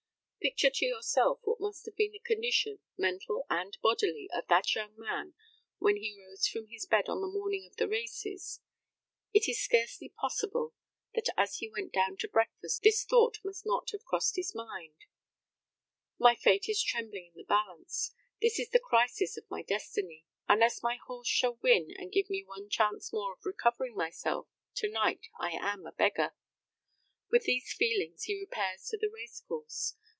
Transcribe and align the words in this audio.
Picture 0.41 0.71
to 0.71 0.85
yourself 0.87 1.39
what 1.43 1.59
must 1.59 1.85
have 1.85 1.95
been 1.95 2.13
the 2.13 2.19
condition, 2.19 2.79
mental 2.97 3.45
and 3.47 3.77
bodily, 3.79 4.27
of 4.33 4.47
that 4.47 4.73
young 4.73 4.95
man 4.97 5.35
when 5.77 5.97
he 5.97 6.19
rose 6.19 6.47
from 6.47 6.65
his 6.65 6.87
bed 6.87 7.07
on 7.07 7.21
the 7.21 7.27
morning 7.27 7.67
of 7.69 7.75
the 7.75 7.87
races. 7.87 8.59
It 9.33 9.47
is 9.47 9.63
scarcely 9.63 10.09
possible 10.09 10.73
that 11.13 11.27
as 11.37 11.57
he 11.57 11.69
went 11.69 11.93
down 11.93 12.17
to 12.17 12.27
breakfast 12.27 12.81
this 12.81 13.05
thought 13.05 13.37
must 13.45 13.67
not 13.67 13.91
have 13.91 14.03
crossed 14.03 14.35
his 14.35 14.55
mind, 14.55 14.95
"My 16.17 16.33
fate 16.33 16.67
is 16.67 16.81
trembling 16.81 17.27
in 17.27 17.33
the 17.35 17.43
balance: 17.43 18.15
this 18.41 18.57
is 18.57 18.71
the 18.71 18.79
crisis 18.79 19.37
of 19.37 19.47
my 19.47 19.61
destiny; 19.61 20.25
unless 20.49 20.81
my 20.81 20.95
horse 21.05 21.27
shall 21.27 21.59
win 21.61 21.91
and 21.97 22.11
give 22.11 22.31
me 22.31 22.43
one 22.43 22.67
chance 22.67 23.13
more 23.13 23.33
of 23.33 23.45
recovering 23.45 23.95
myself, 23.95 24.47
to 24.77 24.89
night 24.89 25.27
I 25.39 25.51
am 25.51 25.85
a 25.85 25.91
beggar." 25.91 26.33
With 27.29 27.43
these 27.43 27.71
feelings 27.73 28.23
he 28.23 28.39
repairs 28.39 28.87
to 28.87 28.97
the 28.97 29.07
race 29.07 29.39
course. 29.47 29.97